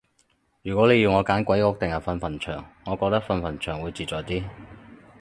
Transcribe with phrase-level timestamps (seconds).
[0.63, 4.43] 如果你要我揀鬼屋定係瞓墳場，我覺得瞓墳場會自在啲